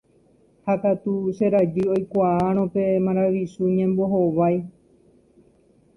[0.65, 4.57] Ha katu che rajy oikuaárõ pe maravichu ñembohovái.